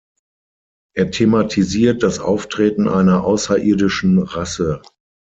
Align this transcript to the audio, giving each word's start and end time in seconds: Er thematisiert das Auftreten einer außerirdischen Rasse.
Er 0.95 1.11
thematisiert 1.11 2.01
das 2.01 2.17
Auftreten 2.17 2.87
einer 2.87 3.23
außerirdischen 3.23 4.17
Rasse. 4.23 4.81